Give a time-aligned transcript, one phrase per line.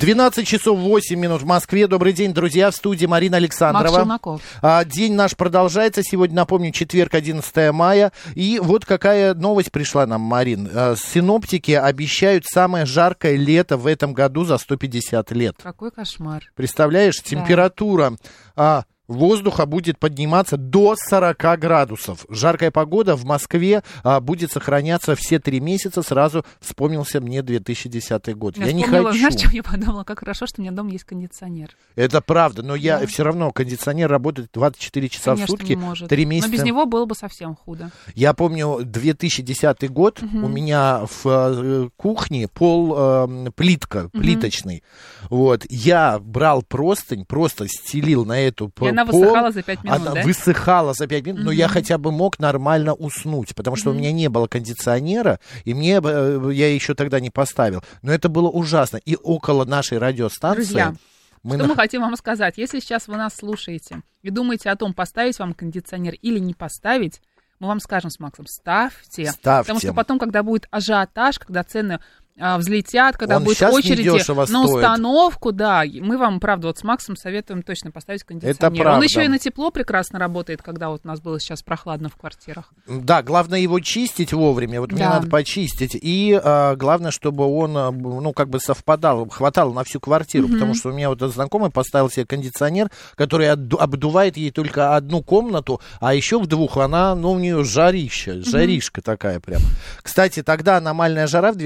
[0.00, 1.88] 12 часов 8 минут в Москве.
[1.88, 2.70] Добрый день, друзья.
[2.70, 4.40] В студии Марина Александрова.
[4.62, 6.04] А, День наш продолжается.
[6.04, 8.12] Сегодня, напомню, четверг, 11 мая.
[8.36, 10.70] И вот какая новость пришла нам, Марин.
[10.72, 15.56] А, Синоптики обещают самое жаркое лето в этом году за 150 лет.
[15.60, 16.44] Какой кошмар.
[16.54, 18.12] Представляешь, температура
[18.54, 22.26] а, воздуха будет подниматься до 40 градусов.
[22.28, 26.02] Жаркая погода в Москве а, будет сохраняться все три месяца.
[26.02, 28.56] Сразу вспомнился мне 2010 год.
[28.58, 29.12] Я, Я, не хочу.
[29.18, 30.04] знаешь, что я подумала?
[30.04, 31.70] Как хорошо, что у меня дома есть кондиционер.
[31.96, 33.06] Это правда, но я Да.
[33.06, 36.08] все равно кондиционер работает 24 часа Конечно, в сутки, может.
[36.08, 36.50] три месяца.
[36.50, 37.90] Но без него было бы совсем худо.
[38.14, 44.82] Я помню 2010 год, у меня в э, кухне пол э, плитка, плиточный.
[45.30, 49.20] Вот, я брал простынь, просто стелил на эту И она пол.
[49.20, 50.22] высыхала за пять минут, Она да?
[50.22, 54.12] высыхала за 5 минут, но я хотя бы мог нормально уснуть, потому что у меня
[54.12, 57.82] не было кондиционера, и мне э, я еще тогда не поставил.
[58.02, 58.96] Но это было ужасно.
[58.98, 60.94] И около нашей радиостанции Друзья,
[61.42, 62.54] мы Что на- мы хотим вам сказать?
[62.58, 67.20] Если сейчас вы нас слушаете и думаете о том, поставить вам кондиционер или не поставить,
[67.60, 69.26] мы вам скажем с Максом, ставьте.
[69.32, 69.64] Ставьте.
[69.64, 72.00] Потому что потом, когда будет ажиотаж, когда цены
[72.58, 74.76] взлетят, когда Он будет очереди недешево на стоит.
[74.76, 78.56] установку, да, и мы вам, правда, вот с Максом советуем точно поставить кондиционер.
[78.64, 79.04] Он правда.
[79.04, 82.72] еще и на тепло прекрасно работает, когда вот у нас было сейчас прохладно в квартирах.
[82.86, 84.80] Да, главное его чистить вовремя.
[84.80, 85.14] Вот мне Да.
[85.14, 85.96] надо почистить.
[86.00, 90.48] И а, главное, чтобы он, а, ну, как бы совпадал, хватало на всю квартиру.
[90.48, 95.80] Потому что у меня вот знакомый поставил себе кондиционер, который обдувает ей только одну комнату,
[96.00, 99.60] а еще в двух она, ну, у нее жарища, жаришка такая прям.
[100.02, 101.56] Кстати, тогда аномальная жара в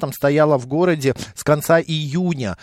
[0.00, 2.56] 2010-м стояла в городе с конца июня.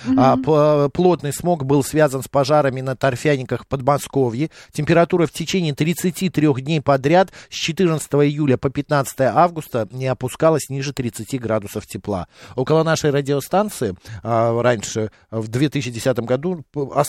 [0.44, 4.50] П- плотный смог был связан с пожарами на торфяниках в Подмосковье.
[4.72, 10.94] Температура в течение 33 дней подряд с 14 июля по 15 августа не опускалась ниже
[10.94, 12.28] 30 градусов тепла.
[12.56, 16.64] Около нашей радиостанции а, раньше, в 2010 году,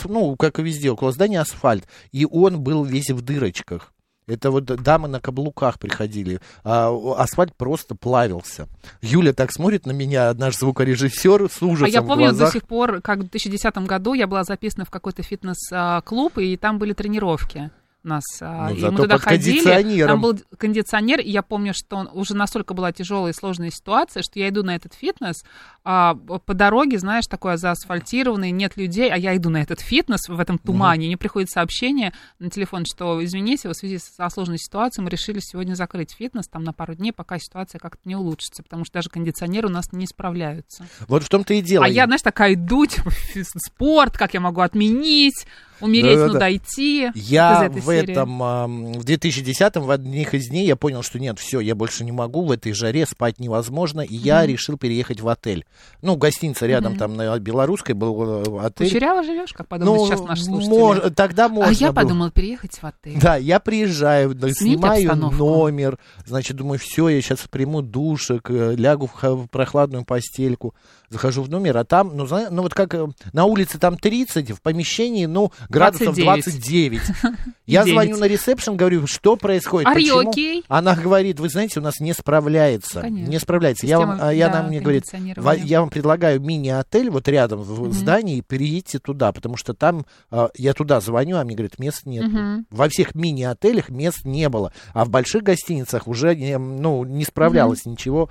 [0.05, 3.93] ну, как и везде, около здания асфальт, и он был весь в дырочках.
[4.28, 6.41] Это вот дамы на каблуках приходили.
[6.62, 8.69] А асфальт просто плавился.
[9.00, 13.00] Юля так смотрит на меня, наш звукорежиссер, с ужасом а я помню до сих пор,
[13.00, 17.71] как в 2010 году я была записана в какой-то фитнес-клуб, и там были тренировки
[18.03, 18.22] нас.
[18.41, 19.59] а, Ну, и мы туда ходили,
[20.06, 24.22] там был кондиционер, и я помню, что он, уже настолько была тяжелая и сложная ситуация,
[24.22, 25.36] что я иду на этот фитнес,
[25.84, 30.38] а, по дороге, знаешь, такое заасфальтированное, нет людей, а я иду на этот фитнес в
[30.38, 35.04] этом тумане, и мне приходит сообщение на телефон, что, извините, в связи со сложной ситуацией
[35.04, 38.84] мы решили сегодня закрыть фитнес там на пару дней, пока ситуация как-то не улучшится, потому
[38.84, 40.86] что даже кондиционеры у нас не справляются.
[41.06, 41.84] Вот в том-то и дело.
[41.84, 43.10] А я, знаешь, такая иду, типа,
[43.56, 45.47] спорт, как я могу отменить,
[45.81, 47.11] умереть, ну дойти.
[47.15, 48.11] Я в серии.
[48.12, 52.12] этом, в 2010-м, в одних из дней я понял, что нет, все, я больше не
[52.12, 55.65] могу, в этой жаре спать невозможно, и я решил переехать в отель.
[56.03, 58.89] Ну, гостиница рядом там на Белорусской был э, отель.
[58.89, 60.71] Кучеряво живешь, как подумают сейчас наши слушатели.
[60.71, 62.03] Ну, мож- тогда можно а я было.
[62.03, 63.19] подумала переехать в отель.
[63.21, 65.37] Да, я приезжаю, Сменить снимаю обстановку.
[65.37, 70.75] номер, значит, думаю, все, я сейчас приму душек, э, лягу в прохладную постельку,
[71.10, 74.62] захожу в номер, а там, ну, ну вот как э, на улице там 30, в
[74.62, 76.44] помещении, ну, градусов 29.
[76.44, 77.00] 29.
[77.66, 77.94] Я девять.
[77.94, 80.32] звоню на ресепшн, говорю, что происходит, Are почему?
[80.32, 80.64] okay?
[80.68, 83.30] Она говорит, вы знаете, у нас не справляется, Конечно.
[83.30, 83.86] не справляется.
[83.86, 85.44] Я вам, Система, а, я да, нам мне говорит, кондиционирования.
[85.44, 90.48] «Ва- я вам предлагаю мини-отель вот рядом в здании, переедьте туда, потому что там, а,
[90.56, 92.24] я туда звоню, а мне говорят, мест нет.
[92.71, 98.30] Во всех мини-отелях мест не было, а в больших гостиницах уже ну, не справлялось ничего.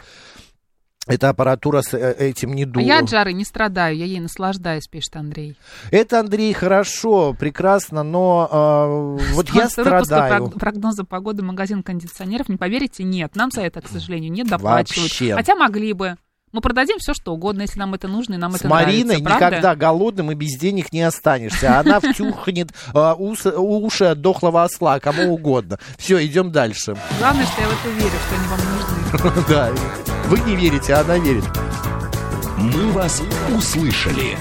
[1.07, 2.83] Эта аппаратура с э, этим не А дула.
[2.83, 5.57] я от жары не страдаю, я ей наслаждаюсь, пишет Андрей.
[5.91, 8.87] Это, Андрей, хорошо, прекрасно, но а,
[9.33, 10.45] вот я страдаю.
[10.47, 12.49] прог- прогноза погоды магазин кондиционеров.
[12.49, 13.35] Не поверите, нет.
[13.35, 15.11] Нам за это, к сожалению, не доплачивают.
[15.11, 15.33] Вообще.
[15.35, 16.15] Хотя могли бы.
[16.53, 19.23] Мы продадим все, что угодно, если нам это нужно и нам С это Мариной нравится.
[19.25, 19.45] правда?
[19.47, 21.77] никогда голодным и без денег не останешься.
[21.77, 25.77] Она втюхнет а, ус- уши от дохлого осла, кому угодно.
[25.97, 26.95] Все, идем дальше.
[27.19, 28.59] Главное, что я в это верю, что они вам
[29.33, 29.43] нужны.
[29.49, 29.71] Да,
[30.27, 31.43] вы не верите, а она верит.
[32.57, 33.21] «Мы вас
[33.55, 34.37] услышали».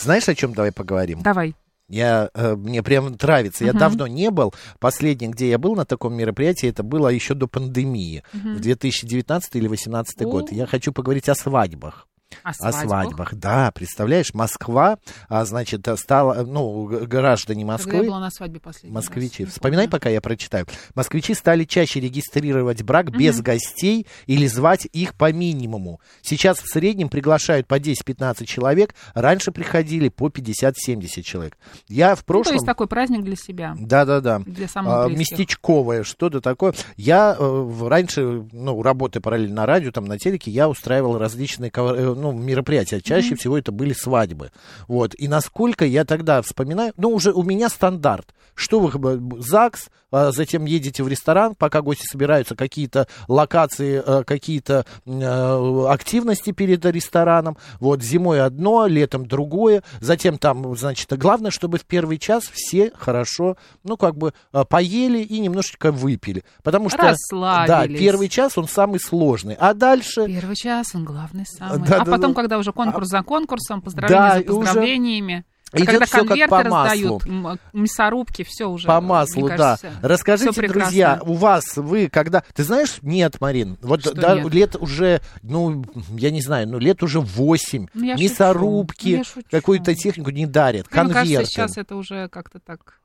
[0.00, 1.20] Знаешь, о чем давай поговорим?
[1.22, 1.54] Давай.
[1.88, 3.64] Я, э, мне прям нравится.
[3.64, 3.78] Я Мгм.
[3.80, 4.52] давно не был.
[4.78, 8.22] Последнее, где я был на таком мероприятии, это было еще до пандемии.
[8.32, 10.50] В 2019 или 2018 год.
[10.50, 10.54] О.
[10.54, 12.06] Я хочу поговорить о свадьбах.
[12.42, 12.82] О О свадьбах.
[12.82, 14.98] свадьбах, да, представляешь, Москва,
[15.28, 19.42] а, значит, стала, ну, граждане Когда Москвы, я была на свадьбе последний раз, Москвичи.
[19.44, 19.92] не Вспоминай, помню.
[20.00, 20.66] пока я прочитаю.
[20.94, 26.00] Москвичи стали чаще регистрировать брак без гостей или звать их по минимуму.
[26.22, 28.94] Сейчас в среднем приглашают по 10-15 человек.
[29.14, 31.56] Раньше приходили по 50-70 человек.
[31.88, 32.54] Я в Ну, то прошлом...
[32.54, 34.40] есть такой праздник для себя, Да-да-да.
[34.40, 36.74] для самых А, местечковое, что-то такое.
[36.96, 42.14] Я э, раньше, ну, работая параллельно на радио, там, на телеке, я устраивал различные э,
[42.18, 43.00] ну, мероприятия.
[43.00, 44.50] Чаще всего это были свадьбы.
[44.86, 45.14] Вот.
[45.16, 48.34] И насколько я тогда вспоминаю, ну, уже у меня стандарт.
[48.54, 54.86] Что вы, ЗАГС, а затем едете в ресторан, пока гости собираются, какие-то локации, э, какие-то
[55.04, 57.58] э, активности перед рестораном.
[57.78, 59.82] Вот, зимой одно, летом другое.
[60.00, 65.18] Затем там, значит, главное, чтобы в первый час все хорошо, ну, как бы э, поели
[65.18, 66.42] и немножечко выпили.
[66.62, 69.56] Потому что, да, первый час, он самый сложный.
[69.58, 70.26] А дальше...
[70.26, 71.86] Первый час, он главный самый.
[71.86, 72.40] Да, а да, потом, да.
[72.42, 75.44] когда уже конкурс за конкурсом, поздравления Да, за поздравлениями.
[75.70, 78.86] А идет когда как конверты по раздают, м- мясорубки, все уже.
[78.86, 80.08] По маслу, кажется, да.
[80.08, 82.42] Расскажите, друзья, у вас, вы когда...
[82.54, 84.54] Ты знаешь, нет, Марин, вот Что да, нет?
[84.54, 85.84] лет уже, ну,
[86.16, 91.02] я не знаю, ну, лет уже 8, Ну, мясорубки, ну, какую-то технику не дарят, Ну,
[91.04, 91.34] Мне конверты.
[91.34, 93.00] кажется, сейчас это уже как-то так...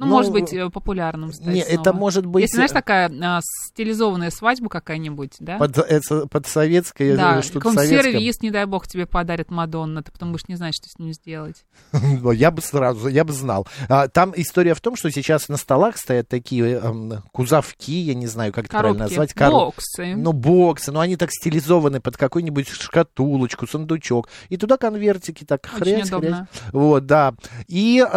[0.00, 1.80] Ну, Ну, может быть, э, популярным стать Не, снова.
[1.80, 5.58] это может быть Если, знаешь, такая а, стилизованная свадьба какая-нибудь, да?
[5.58, 8.02] под, это, под советское, да, э, что-то советское.
[8.12, 11.12] сервис, не дай бог, тебе подарит Мадонна, ты потом будешь не знать, что с ним
[11.12, 11.66] сделать.
[12.32, 13.68] Я бы сразу, я бы знал.
[13.90, 18.26] А, Там история в том, что сейчас на столах стоят такие эм, кузовки, я не
[18.26, 19.32] знаю, как это правильно назвать.
[19.34, 20.14] коро- боксы.
[20.16, 24.28] Ну, боксы, но они так стилизованы под какую-нибудь шкатулочку, сундучок.
[24.48, 26.48] И туда конвертики так Очень хрясь, удобно.
[26.50, 26.72] хрясь.
[26.72, 27.34] Вот, да.
[27.68, 28.10] И э,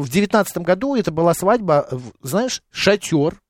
[0.00, 3.40] в девятнадцатом году это была свадьба, в- знаешь, шатер.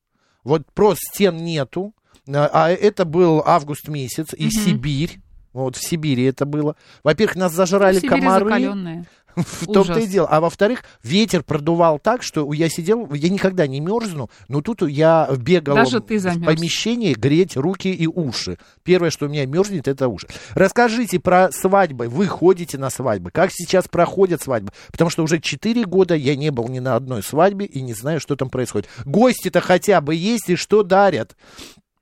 [0.45, 1.93] Вот просто стен нету.
[2.29, 4.51] А а это был август месяц, и Мгм.
[4.51, 5.21] Сибирь.
[5.53, 6.77] Вот в Сибири это было.
[7.03, 8.45] Во-первых, нас зажрали Сибири комары.
[8.45, 9.05] закаленные.
[9.37, 10.29] В том-то и дело.
[10.29, 15.29] А во-вторых, ветер продувал так, что я сидел, я никогда не мерзну, но тут я
[15.39, 16.55] бегал Даже ты в замерз.
[16.55, 18.59] помещении греть руки и уши.
[18.83, 20.27] Первое, что у меня мерзнет, это уши.
[20.55, 22.09] Расскажите про свадьбы.
[22.09, 23.31] Вы ходите на свадьбы.
[23.31, 24.73] Как сейчас проходят свадьбы?
[24.91, 28.21] Потому что уже 4 года я не был ни на одной свадьбе и не знаю,
[28.21, 28.89] что там происходит.
[29.05, 31.37] Гости-то хотя бы есть и что дарят.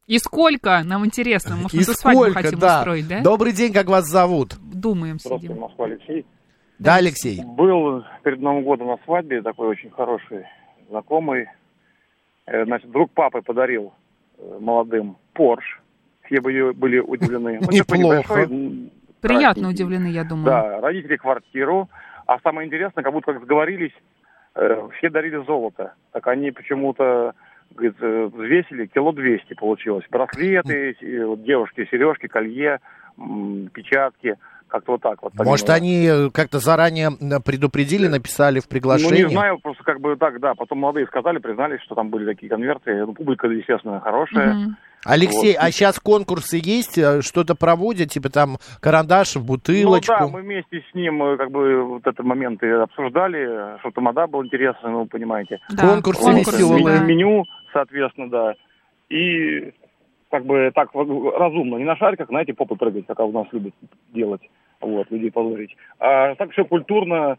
[0.06, 0.82] И сколько?
[0.84, 1.56] Нам интересно.
[1.56, 2.78] Может, мы свадьбу хотим да.
[2.78, 3.20] устроить, да?
[3.20, 4.56] Добрый день, как вас зовут?
[4.58, 5.60] Думаем, Здравствуйте, сидим.
[5.60, 6.24] Москва, Алексей.
[6.78, 7.42] Да, Алексей.
[7.44, 10.44] Был перед Новым годом на свадьбе такой очень хороший
[10.88, 11.46] знакомый.
[12.46, 13.92] Э, Значит, друг папы подарил
[14.38, 15.82] э, молодым Порш.
[16.24, 17.58] Все были, были удивлены.
[17.60, 18.48] Ну, Неплохо.
[19.20, 20.46] Приятно удивлены, я думаю.
[20.46, 21.88] Да, родители квартиру.
[22.26, 23.94] А самое интересное, как будто как сговорились,
[24.54, 25.94] э, все дарили золото.
[26.12, 27.34] Так они почему-то
[27.74, 30.04] говорит, взвесили, кило 200 получилось.
[30.10, 30.96] Браслеты,
[31.26, 32.78] вот девушки, сережки, колье,
[33.72, 34.36] печатки.
[34.68, 35.32] Как-то вот так вот.
[35.34, 37.10] Может, они э, как-то заранее
[37.44, 39.22] предупредили, написали в приглашении?
[39.22, 40.54] Ну, не знаю, просто как бы так, да.
[40.54, 42.94] Потом молодые сказали, признались, что там были такие конверты.
[43.06, 44.54] Ну, публика, естественно, хорошая.
[44.54, 44.76] Мгм.
[45.04, 45.64] Алексей, Вот.
[45.64, 46.98] а сейчас конкурсы есть?
[46.98, 50.12] Э, Что-то проводят, типа там карандаш в бутылочку?
[50.12, 53.90] Ну да, мы вместе с ним э, как бы вот этот момент и обсуждали, что
[53.92, 55.60] тамада был интересный, ну, понимаете.
[55.70, 56.98] Да, Конкурсы конкурсы, веселые.
[56.98, 57.04] да.
[57.04, 58.54] Меню, соответственно, да.
[59.08, 59.72] И
[60.30, 63.72] как бы так разумно, не на шариках, знаете, попы прыгать, как у нас любят
[64.12, 64.42] делать,
[64.80, 65.76] вот, людей позорить.
[65.98, 67.38] А так все культурно.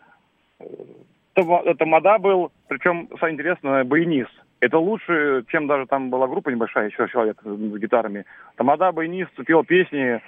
[1.34, 4.31] Тамада был, причем, самое интересное, баянист.
[4.60, 8.25] Это лучше, чем даже там была группа небольшая, еще человек с гитарами.
[8.58, 10.22] Тамада, баянист, пел песни,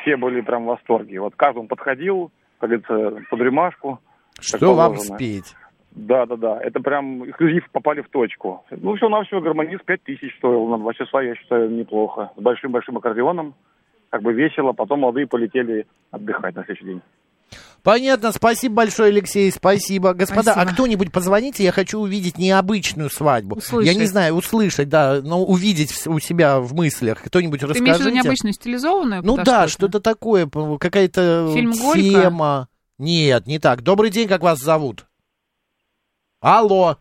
[0.00, 1.20] все были прям в восторге.
[1.20, 3.98] Вот каждому подходил, как говорится, под рюмашку.
[4.40, 5.56] Что вам спеть?
[5.90, 6.60] Да, да, да.
[6.60, 8.64] Это прям эксклюзив попали в точку.
[8.70, 10.66] Ну, все навсего гармонист 5 тысяч стоил.
[10.66, 12.32] На два часа, я считаю, неплохо.
[12.36, 13.54] С большим-большим аккордеоном.
[14.14, 14.72] Как бы весело.
[14.72, 17.02] Потом молодые полетели отдыхать на следующий день.
[17.82, 20.14] Понятно, спасибо большое, Алексей, спасибо.
[20.14, 20.72] Господа, а Спасибо.
[20.72, 23.56] кто-нибудь позвоните, я хочу увидеть необычную свадьбу.
[23.56, 23.92] Услышать.
[23.92, 27.24] Я не знаю, услышать, да, но увидеть у себя в мыслях.
[27.24, 28.14] Кто-нибудь Ты имеешь в виду расскажите.
[28.14, 29.22] необычную стилизованную?
[29.24, 29.98] Ну да, что-то?
[29.98, 32.68] такое, какая-то тема.
[32.98, 33.82] Нет, не так.
[33.82, 35.06] Добрый день, как вас зовут?
[36.40, 36.98] Алло.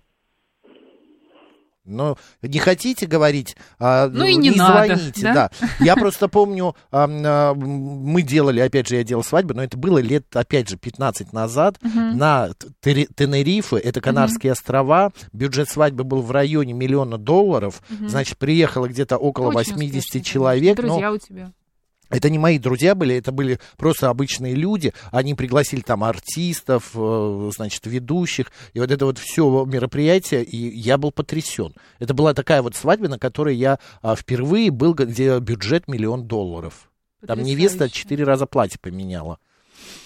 [1.86, 3.58] Ну, не хотите говорить?
[3.78, 5.34] а, Ну и не надо, звоните, да?
[5.34, 5.68] да.
[5.82, 9.98] Я просто помню, а, а, мы делали, опять же, я делал свадьбу, но это было
[9.98, 15.12] лет, опять же, 15 назад на Тери- Тенерифе, это Канарские острова.
[15.34, 17.82] Бюджет свадьбы был в районе миллиона долларов.
[18.08, 20.78] Значит, приехало где-то около Очень 80 успешно, человек.
[20.78, 21.52] но Друзья у тебя.
[22.14, 24.94] Это не мои друзья были, это были просто обычные люди.
[25.12, 28.52] Они пригласили там артистов, э, значит, ведущих.
[28.74, 31.74] И вот это вот все мероприятие, и я был потрясен.
[31.98, 36.92] Это была такая вот свадьба, на которой я а, впервые был, где бюджет миллион долларов.
[37.26, 39.40] Там невеста четыре раза платье поменяла.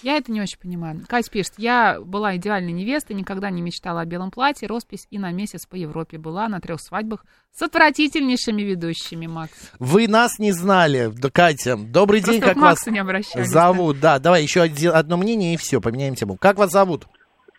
[0.03, 1.01] Я это не очень понимаю.
[1.07, 5.31] Кать пишет, я была идеальной невестой, никогда не мечтала о белом платье, роспись и на
[5.31, 9.53] месяц по Европе была на трех свадьбах с отвратительнейшими ведущими, Макс.
[9.79, 11.75] Вы нас не знали, да, Катя.
[11.75, 13.99] Добрый день, Просто как к вас не зовут?
[13.99, 16.37] Да, давай еще один- одно мнение и все, поменяем тему.
[16.37, 17.07] Как вас зовут?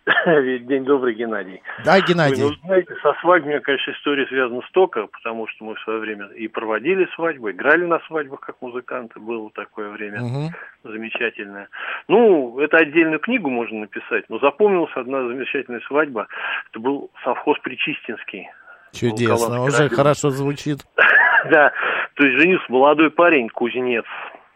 [0.25, 1.61] День добрый, Геннадий.
[1.85, 2.43] Да, Геннадий.
[2.43, 6.47] ну, знаете, со свадьбами, конечно, история связана столько, потому что мы в свое время и
[6.47, 10.49] проводили свадьбы, играли на свадьбах как музыканты, было такое время Мгм.
[10.83, 11.69] замечательное.
[12.07, 16.27] Ну, это отдельную книгу можно написать, но запомнилась одна замечательная свадьба.
[16.71, 18.47] Это был совхоз Причистинский.
[18.91, 20.79] Чудесно, уже хорошо звучит.
[21.49, 21.71] Да,
[22.15, 24.03] то есть женился молодой парень, кузнец,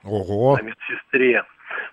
[0.03, 0.57] Ого.
[0.57, 1.45] на медсестре.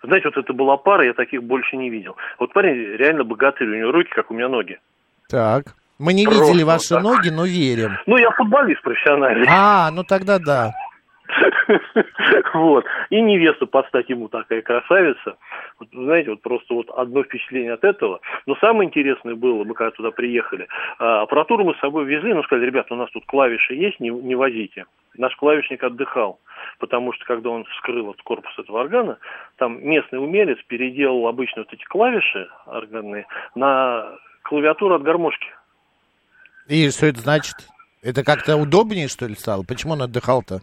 [0.02, 2.16] Знаете, вот это была пара, я таких больше не видел.
[2.38, 4.78] Вот парень реально богатырь, у него руки, как у меня ноги.
[5.28, 5.74] Так.
[5.98, 7.02] Мы не Просто видели ваши так.
[7.02, 7.98] ноги, но верим.
[8.06, 9.46] Ну, я футболист профессиональный.
[9.50, 10.72] А, ну тогда да.
[12.54, 12.84] Вот.
[13.10, 15.36] И невеста под ему такая красавица.
[15.78, 18.20] Вот, знаете, вот просто вот одно впечатление от этого.
[18.46, 20.68] Но самое интересное было, мы когда туда приехали,
[20.98, 24.10] а, аппаратуру мы с собой везли, ну, сказали, ребята, у нас тут клавиши есть, не,
[24.10, 24.86] не возите.
[25.16, 26.38] Наш клавишник отдыхал,
[26.78, 29.18] потому что когда он вскрыл этот корпус этого органа,
[29.56, 35.48] там местный умелец переделал обычно вот эти клавиши органные на клавиатуру от гармошки.
[36.68, 37.56] И что это значит?
[38.02, 39.64] Это как-то удобнее, что ли, стало?
[39.64, 40.60] Почему он отдыхал-то?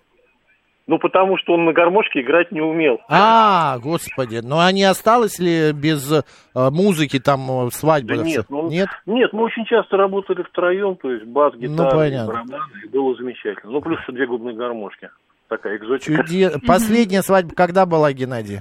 [0.87, 2.99] Ну, потому что он на гармошке играть не умел.
[3.09, 6.21] А, господи, ну а не осталось ли без э,
[6.55, 8.15] музыки там э, свадьба?
[8.15, 8.87] Да нет, ну, Нет?
[9.05, 12.33] Нет, мы очень часто работали втроем, то есть бас, гитара, Ну, понятно.
[12.33, 13.73] барабаны, и было замечательно.
[13.73, 15.09] Ну, плюс две губные гармошки.
[15.49, 16.23] Такая экзотика.
[16.23, 16.51] Чуде...
[16.67, 18.59] Последняя свадьба когда была, Геннадий?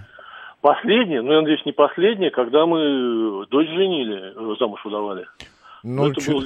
[0.63, 5.27] Последняя, ну, я надеюсь, не последняя, когда мы дочь женили, э, замуж выдавали.
[5.85, 6.43] Ну, это чу- было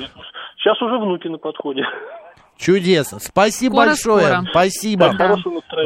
[0.58, 1.84] Сейчас уже внуки на подходе.
[2.60, 3.18] Чудесно.
[3.20, 4.26] Спасибо Скоро, большое.
[4.26, 4.46] скоро.
[4.50, 5.14] Спасибо.
[5.18, 5.36] Да.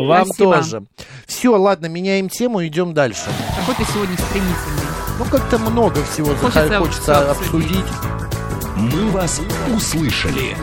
[0.00, 0.54] Вам Спасибо.
[0.54, 0.82] тоже.
[1.26, 3.24] Все, ладно, меняем тему, идем дальше.
[3.60, 4.84] Какой ты сегодня стремительный.
[5.18, 7.84] Ну, как-то много всего Хочется хочется, обсудить.
[8.76, 9.40] «Мы вас
[9.72, 10.56] услышали».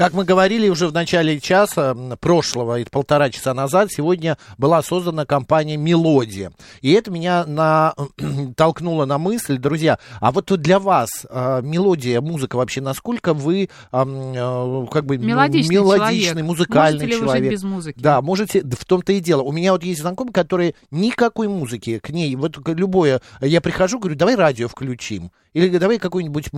[0.00, 5.26] Как мы говорили уже в начале часа прошлого, и полтора часа назад, сегодня была создана
[5.26, 6.52] компания «Мелодия».
[6.80, 7.92] И это меня на,
[8.56, 14.32] толкнуло на мысль, друзья, а вот для вас э, мелодия, музыка вообще, насколько вы ам,
[14.34, 16.46] э, как бы ну, Мелодичный мелодичный, человек.
[16.46, 17.98] музыкальный Можете ли вы жить без музыки?
[18.00, 19.42] Да, можете, в том-то и дело.
[19.42, 24.16] У меня вот есть знакомые, которые никакой музыки к ней, вот любое, я прихожу, говорю,
[24.16, 25.30] давай радио включим.
[25.52, 26.50] Или давай какой-нибудь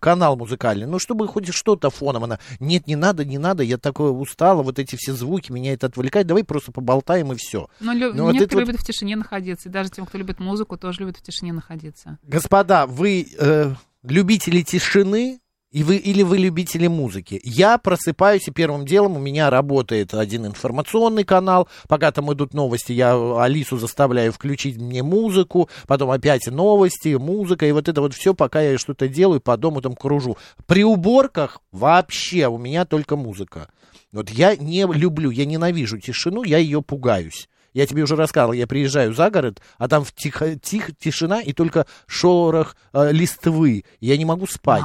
[0.00, 2.38] канал музыкальный, ну, чтобы хоть что-то фоном она.
[2.60, 6.26] Нет, не надо, не надо, я такое устала, вот эти все звуки, меня это отвлекает,
[6.26, 7.68] давай просто поболтаем и все.
[7.80, 9.68] Но лю- Ну, вот это некоторые вот- любят в тишине находиться.
[9.68, 12.18] И даже тем, кто любит музыку, тоже любят в тишине находиться.
[12.22, 13.72] Господа, вы э,
[14.04, 15.40] любители тишины,
[15.72, 17.40] и вы, или вы любители музыки.
[17.42, 21.68] Я просыпаюсь, и первым делом у меня работает один информационный канал.
[21.88, 25.68] Пока там идут новости, я Алису заставляю включить мне музыку.
[25.86, 27.66] Потом опять новости, музыка.
[27.66, 30.38] И вот это вот все, пока я что-то делаю, по дому там кружу.
[30.66, 33.68] При уборках вообще у меня только музыка.
[34.12, 37.48] Вот я не люблю, я ненавижу тишину, я ее пугаюсь.
[37.74, 41.86] Я тебе уже рассказывал, я приезжаю за город, а там тихо, тих, тишина и только
[42.06, 43.84] шорох э, листвы.
[44.00, 44.84] Я не могу спать.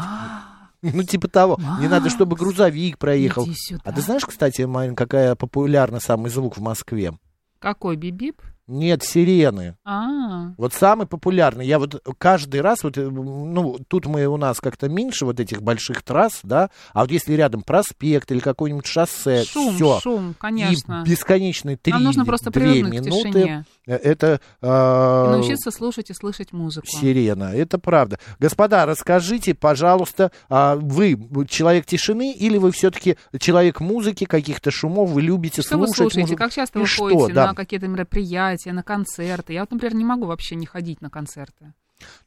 [0.81, 1.59] Ну, типа того.
[1.79, 3.47] Не надо, чтобы грузовик проехал.
[3.83, 7.13] А ты знаешь, кстати, Марин, какая популярна самый звук в Москве?
[7.59, 8.41] Какой бибип?
[8.71, 9.75] Нет, сирены.
[9.83, 11.65] А, Вот самый популярный.
[11.67, 15.61] Я вот каждый раз, вот, э, ну, тут мы у нас как-то меньше вот этих
[15.61, 19.99] больших трасс, да, а вот если рядом проспект или какое-нибудь шоссе, шум, все.
[20.01, 21.03] шум, конечно.
[21.05, 23.65] И бесконечные три, Нам нужно просто две минуты.
[23.87, 26.87] э, Это И э, научиться слушать и слышать музыку.
[26.87, 27.51] сирена.
[27.53, 28.19] Это правда.
[28.39, 31.17] Господа, расскажите, пожалуйста, а вы
[31.49, 36.21] человек тишины или вы все-таки человек музыки, каких-то шумов, вы любите Что вы слушать слушаете?
[36.21, 36.37] музыку?
[36.39, 37.47] Как часто И вы что, ходите да.
[37.47, 39.53] на какие-то мероприятия, на концерты?
[39.53, 41.73] Я вот, например, не могу вообще не ходить на концерты.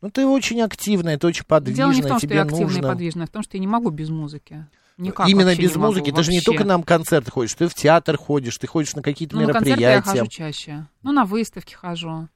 [0.00, 2.82] Ну, ты очень активная, ты очень Дело подвижная, не в том, что я активная и
[2.82, 4.66] подвижная, а в том, что я не могу без музыки.
[4.96, 6.12] Никак Именно вообще без могу, музыки.
[6.12, 6.44] Ты же не вообще.
[6.52, 9.80] только на концерты ходишь, ты в театр ходишь, ты ходишь на какие-то Ну, на концерты
[9.80, 10.20] я мероприятия.
[10.20, 10.86] хожу чаще.
[11.02, 12.28] Ну, на выставки хожу.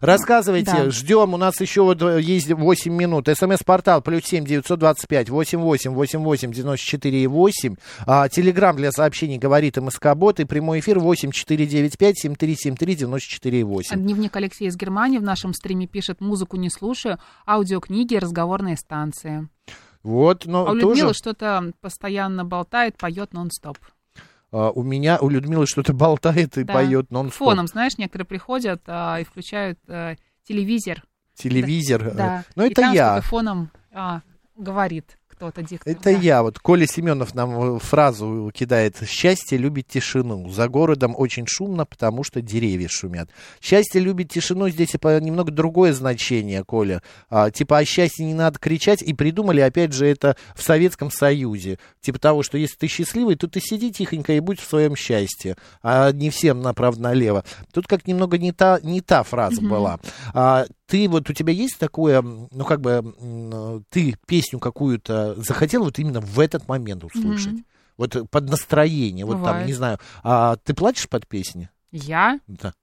[0.00, 0.90] Рассказывайте, Да.
[0.90, 1.34] ждем.
[1.34, 3.28] У нас еще вот э, есть 8 минут.
[3.28, 7.76] СМС-портал плюс 7 925 88 88 94 8.
[8.06, 10.40] А, Телеграмм для сообщений говорит МСК-бот.
[10.40, 13.96] И прямой эфир 8 495 7373 94 8.
[14.02, 19.48] Дневник Алексея из Германии в нашем стриме пишет «Музыку не слушаю, аудиокниги, разговорные станции».
[20.02, 20.86] Вот, но А у тоже...
[21.00, 23.78] Людмилы что-то постоянно болтает, поет нон-стоп.
[24.56, 26.72] А, у меня, у Людмилы что-то болтает и Да.
[26.74, 30.14] поет нон Фоном, знаешь, некоторые приходят а, и включают а,
[30.46, 31.02] телевизор.
[31.34, 32.06] Телевизор.
[32.06, 32.44] э, Да.
[32.54, 33.20] Ну, И это там я.
[33.20, 34.20] фоном а,
[34.56, 35.18] говорит
[35.50, 35.92] кто-то диктор.
[35.92, 36.10] Это да.
[36.10, 36.42] я.
[36.42, 38.96] Вот Коля Семенов нам э, фразу кидает.
[39.06, 40.48] Счастье любит тишину.
[40.50, 43.30] За городом очень шумно, потому что деревья шумят.
[43.60, 44.68] Счастье любит тишину.
[44.68, 47.02] Здесь немного другое значение, Коля.
[47.28, 49.02] А, типа о счастье не надо кричать.
[49.02, 51.78] И придумали, опять же, это в Советском Союзе.
[52.00, 55.56] Типа того, что если ты счастливый, то ты сиди тихонько и будь в своем счастье.
[55.82, 57.44] А не всем направо-налево.
[57.72, 59.98] Тут как немного не та, не та фраза была.
[60.32, 65.98] А, ты вот у тебя есть такое, ну как бы ты песню какую-то захотел вот
[65.98, 67.52] именно в этот момент услышать?
[67.54, 67.64] Мгм.
[67.96, 69.98] Вот э, под настроение, вот там, не знаю.
[70.22, 71.70] А ты плачешь под песни?
[71.92, 72.74] Я Да.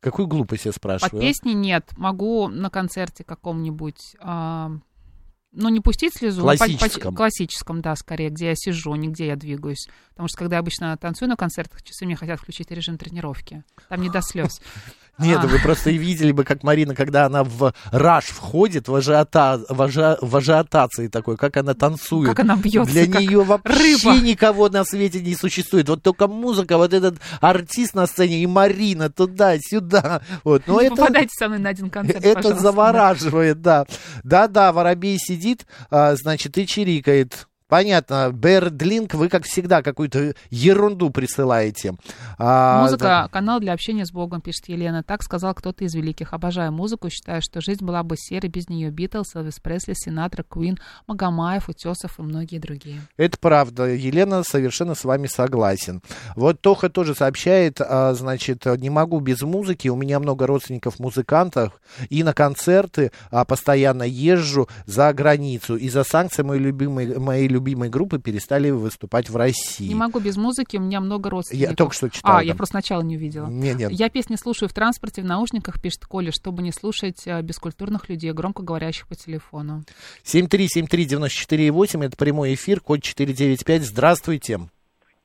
[0.00, 1.18] Какую глупость я под спрашиваю?
[1.20, 1.26] а?
[1.26, 1.90] песни нет.
[1.96, 4.14] Могу на концерте каком-нибудь...
[4.20, 4.70] а,
[5.50, 6.42] ну, не пустить слезу.
[6.42, 7.14] но по- по- Классическом.
[7.16, 9.88] классическом, да, скорее, где я сижу, не где я двигаюсь.
[10.10, 13.64] Потому что, когда я обычно танцую на концертах, часы мне хотят включить режим тренировки.
[13.88, 14.60] Там не до слез.
[15.18, 15.46] Нет, А.
[15.46, 20.18] вы просто видели бы, как Марина, когда она в раш входит, в, ажиота, в, ажи-
[20.20, 22.28] в ажиотации такой, как она танцует.
[22.28, 24.18] Как она бьется, Для как нее вообще рыба.
[24.20, 25.88] никого на свете не существует.
[25.88, 30.22] Вот только музыка, вот этот артист на сцене и Марина туда-сюда.
[30.44, 30.62] Вот.
[30.66, 32.62] Но это, Попадайте со мной на один концерт, это пожалуйста.
[32.62, 33.86] завораживает, да.
[34.24, 37.48] Да-да, воробей сидит, а, значит, и чирикает.
[37.68, 41.96] Понятно, Бердлинг, вы, как всегда, какую-то ерунду присылаете.
[42.38, 45.02] А, Музыка, канал для общения с Богом, пишет Елена.
[45.02, 46.32] Так сказал кто-то из великих.
[46.32, 48.90] Обожаю музыку, считаю, что жизнь была бы серой без нее.
[48.90, 53.02] Битлз, Элвис Пресли, Синатра, Куин, Магомаев, Утесов и многие другие.
[53.18, 53.84] Это правда.
[53.84, 56.00] Елена совершенно с вами согласен.
[56.36, 59.88] Вот Тоха тоже сообщает, а, значит, не могу без музыки.
[59.88, 61.78] У меня много родственников музыкантов.
[62.08, 65.76] И на концерты а, постоянно езжу за границу.
[65.76, 69.88] Из-за санкций мои любимые, мои любимые группы перестали выступать в России.
[69.88, 71.70] Не могу без музыки, у меня много родственников.
[71.70, 72.36] Я только что читал.
[72.36, 72.42] А, да.
[72.42, 73.46] я просто сначала не увидела.
[73.46, 73.88] Не, не.
[73.90, 78.32] Я песни слушаю в транспорте, в наушниках, пишет Коля, чтобы не слушать э, бескультурных людей,
[78.32, 79.82] громко говорящих по телефону.
[80.24, 83.82] 7373948, это прямой эфир, код 495.
[83.82, 84.60] Здравствуйте.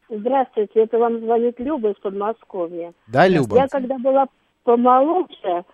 [0.09, 2.93] Здравствуйте, это вам звонит Люба из Подмосковья.
[3.07, 3.57] Да, Люба?
[3.57, 4.27] Я когда была
[4.63, 5.65] помоложе,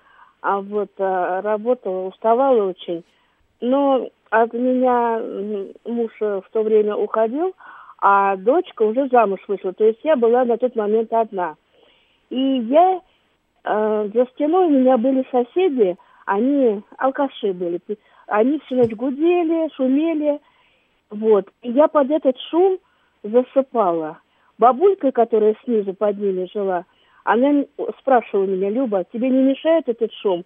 [0.42, 3.04] а вот а, работала, уставала очень,
[3.60, 5.22] но от меня
[5.86, 7.54] муж э, в то время уходил,
[8.02, 9.74] а дочка уже замуж вышла.
[9.74, 11.56] То есть я была на тот момент одна.
[12.30, 13.02] И я
[13.64, 17.80] э, за стеной у меня были соседи, они алкаши были.
[18.28, 20.40] Они всю ночь гудели, шумели.
[21.10, 21.50] Вот.
[21.64, 22.78] И я под этот шум
[23.24, 24.20] засыпала.
[24.60, 26.86] Бабулька, которая снизу под ними жила,
[27.24, 27.64] она
[28.00, 30.44] спрашивала меня, Люба, тебе не мешает этот шум?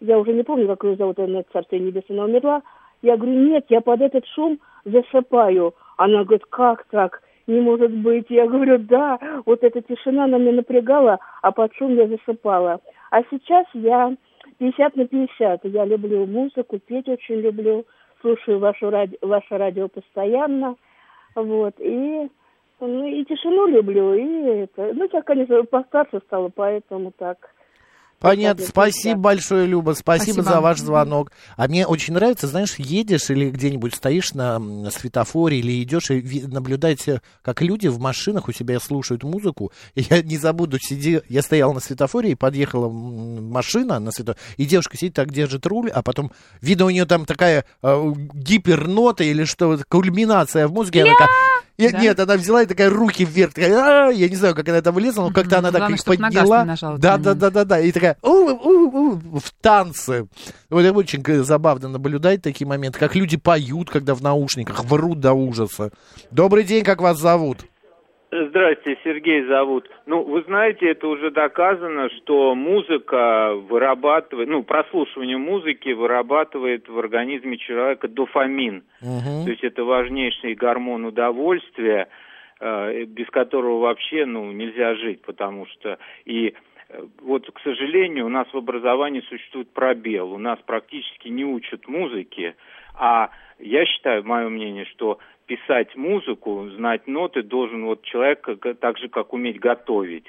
[0.00, 2.62] Я уже не помню, как ее зовут, она царствие небесное, умерла.
[3.02, 5.74] Я говорю, нет, я под этот шум засыпаю.
[5.96, 7.22] Она говорит, как так?
[7.46, 8.26] Не может быть.
[8.28, 12.80] Я говорю, да, вот эта тишина она меня напрягала, а под шум я засыпала.
[13.10, 14.14] А сейчас я
[14.58, 15.64] 50 на 50.
[15.64, 17.86] Я люблю музыку, петь очень люблю,
[18.20, 19.18] слушаю вашу ради...
[19.22, 20.76] ваше радио постоянно.
[21.34, 22.28] Вот, и,
[22.80, 27.38] ну, и тишину люблю, и это, ну, я, конечно, постарше стала, поэтому так.
[28.20, 28.66] Понятно.
[28.66, 29.20] Спасибо да.
[29.20, 29.92] большое, Люба.
[29.92, 30.54] Спасибо, Спасибо.
[30.54, 31.32] за ваш звонок.
[31.56, 37.22] А мне очень нравится, знаешь, едешь или где-нибудь стоишь на светофоре или идешь и наблюдаете,
[37.42, 39.72] как люди в машинах у себя слушают музыку.
[39.94, 44.66] И я не забуду, сиди, я стоял на светофоре и подъехала машина на светофоре, и
[44.66, 46.30] девушка сидит так, держит руль, а потом
[46.60, 51.02] видно у нее там такая э, гипернота или что, кульминация в музыке.
[51.02, 51.28] Она такая,
[51.80, 52.00] «Нет, Да?
[52.00, 54.10] нет, она взяла и такая руки вверх, такая, «А-а-а».
[54.12, 56.34] я не знаю, как она там влезла, но как-то она так Главное, их на газ
[56.34, 56.64] подняла.
[56.64, 60.26] нажала да, да, да, да, да, и такая «У, у, у», в танце.
[60.68, 65.32] Вот это очень забавно наблюдать такие моменты, как люди поют, когда в наушниках, врут до
[65.32, 65.90] ужаса.
[66.30, 67.66] Добрый день, как вас зовут?
[68.32, 69.90] Здрасте, Сергей зовут.
[70.06, 77.58] Ну, вы знаете, это уже доказано, что музыка вырабатывает, ну, прослушивание музыки вырабатывает в организме
[77.58, 78.84] человека дофамин.
[79.00, 79.44] Мгм.
[79.44, 82.08] То есть это важнейший гормон удовольствия,
[82.60, 86.54] э, без которого вообще, ну, нельзя жить, потому что и
[86.88, 90.32] э, вот, к сожалению, у нас в образовании существует пробел.
[90.32, 92.54] У нас практически не учат музыке,
[92.96, 95.18] а я считаю, мое мнение, что
[95.50, 100.26] писать музыку, знать ноты должен вот человек как- так же, как уметь готовить.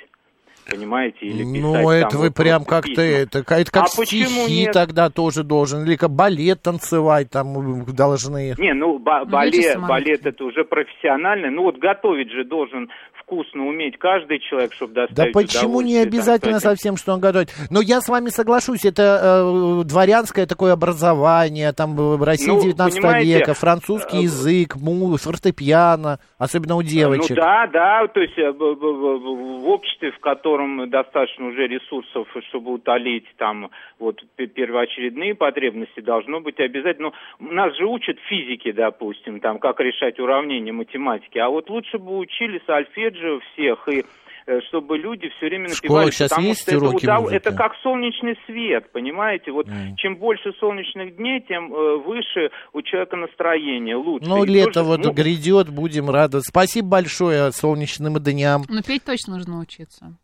[0.69, 4.45] Понимаете, или писать Ну, там это вы вот прям как-то, это, это как А почему
[4.45, 4.73] стихи нет?
[4.73, 8.55] тогда тоже должен, или как балет танцевать там должны.
[8.57, 11.51] Не, ну ба- Ну, балет, балет это уже профессионально.
[11.51, 12.89] Ну вот готовить же должен
[13.31, 17.49] вкусно уметь каждый человек, чтобы Да доставить почему не обязательно там, совсем, что он готовит?
[17.69, 23.01] Но я с вами соглашусь, это э, дворянское такое образование, там э, Россия Ну, 19
[23.01, 27.29] понимаете, века, французский э, язык, му, фортепиано, особенно у девочек.
[27.29, 30.50] Ну да, да, то есть э, в обществе, в котором
[30.87, 37.11] достаточно уже ресурсов, чтобы утолить там вот первоочередные потребности, должно быть обязательно.
[37.39, 42.17] Ну, нас же учат физике, допустим, там как решать уравнения математики, а вот лучше бы
[42.17, 44.03] учили сольфеджио всех и
[44.47, 47.35] э, чтобы люди все время напевали, щас потому есть что это, уроки удов- музыки?
[47.37, 49.51] это как солнечный свет, понимаете?
[49.51, 49.95] Вот Мгм.
[49.97, 54.27] чем больше солнечных дней, тем э, выше у человека настроение, лучше.
[54.27, 56.39] Ну, И лето вот ну, грядет, будем рады.
[56.41, 58.63] Спасибо большое солнечным дням.
[58.67, 60.17] Но петь точно нужно учиться.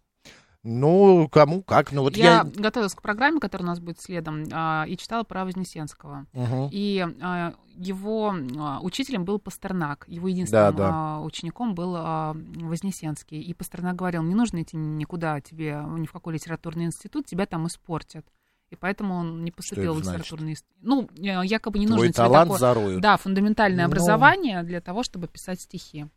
[0.69, 1.93] Ну, кому как.
[1.93, 2.43] Ну, вот я, я...
[2.43, 6.25] готовилась к программе, которая у нас будет следом, а, и читала про Вознесенского.
[6.33, 6.67] Мгм.
[6.71, 10.03] И а, его а, учителем был Пастернак.
[10.09, 11.19] Его единственным Да, да.
[11.21, 13.39] учеником был Вознесенский.
[13.39, 17.65] И Пастернак говорил, не нужно идти никуда тебе, ни в какой литературный институт, тебя там
[17.67, 18.25] испортят.
[18.69, 20.75] И поэтому он не поступил в литературный институт.
[20.81, 22.57] Ну, э, якобы не Твой нужно тебе такое...
[22.57, 23.01] зароют.
[23.01, 23.89] Да, фундаментальное Ну.
[23.89, 26.07] образование для того, чтобы писать стихи.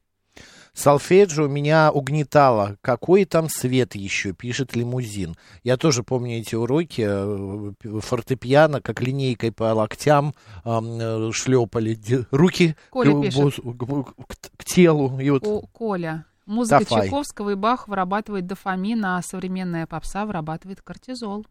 [0.72, 2.76] Сольфеджио меня угнетало.
[2.81, 5.35] Какой там свет еще, пишет лимузин.
[5.64, 7.05] Я тоже помню эти уроки.
[7.07, 11.98] э, Фортепиано, как линейкой по локтям э, шлепали.
[12.31, 13.57] Руки Коля к, пишет.
[13.57, 15.18] к- к- к телу.
[15.20, 16.24] И вот О, Коля.
[16.46, 16.85] Музыка.
[16.85, 21.46] Чайковского и Бах вырабатывает дофамин, а современная попса вырабатывает кортизол.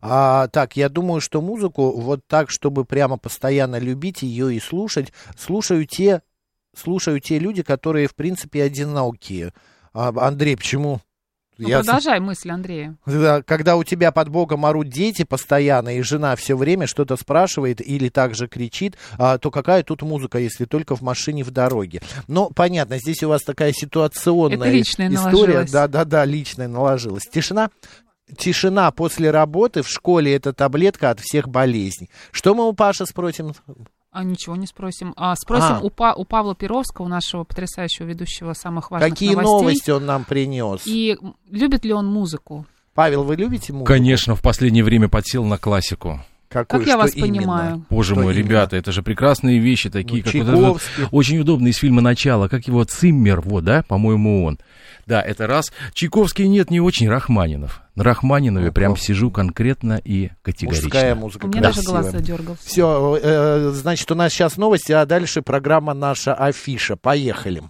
[0.00, 5.12] А, так, я думаю, что музыку вот так, чтобы прямо постоянно любить ее и слушать,
[5.36, 6.22] слушаю те,
[6.78, 9.52] слушаю те люди, которые, в принципе, одинокие.
[9.92, 11.00] А, Андрей, почему?
[11.58, 12.96] Ну, Я продолжай мысль, Андрея.
[13.04, 17.80] Да, Когда у тебя под боком орут дети постоянно, и жена все время что-то спрашивает
[17.80, 22.00] или также кричит, а, то какая тут музыка, если только в машине в дороге?
[22.28, 25.08] Ну, понятно, здесь у вас такая ситуационная история.
[25.08, 25.70] наложилось.
[25.72, 27.24] Да-да-да, личная наложилась.
[27.24, 27.70] Тишина.
[28.36, 32.10] Тишина после работы в школе это таблетка от всех болезней.
[32.30, 33.54] Что мы у Паши спросим?
[34.18, 35.14] А ничего не спросим.
[35.16, 35.80] А, спросим А.
[35.80, 39.52] У, Па- у Павла Перовского, у нашего потрясающего ведущего самых важных Какие новостей.
[39.52, 40.82] новости он нам принес?
[40.86, 41.16] И
[41.48, 42.66] любит ли он музыку?
[42.94, 43.86] Павел, вы любите музыку?
[43.86, 46.20] Конечно, в последнее время подсел на классику.
[46.48, 47.26] Какую, Как я вас именно?
[47.40, 47.84] понимаю?
[47.90, 48.46] Боже Что мой, именно?
[48.46, 52.48] ребята, это же прекрасные вещи, такие, Ну, как вот этот очень удобный из фильма «Начало»,
[52.48, 54.58] как его Циммер, вот, да, по-моему, он.
[55.06, 55.72] Да, это раз.
[55.94, 57.82] Чайковский нет, не очень, Рахманинов.
[57.94, 60.84] На Рахманинове прям сижу конкретно и категорично.
[60.84, 61.46] Мужская музыка.
[61.46, 62.62] У меня даже глаз задергался.
[62.64, 66.96] Все, значит, у нас сейчас новости, а дальше программа наша Афиша.
[66.96, 67.62] Поехали.